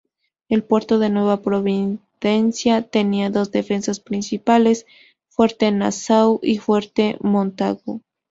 El 0.49 0.63
puerto 0.63 0.97
de 0.97 1.11
Nueva 1.11 1.43
Providencia 1.43 2.81
tenía 2.81 3.29
dos 3.29 3.51
defensas 3.51 3.99
principales, 3.99 4.87
Fuerte 5.29 5.71
Nassau 5.71 6.39
y 6.41 6.57
Fuerte 6.57 7.19
Montagu. 7.21 8.01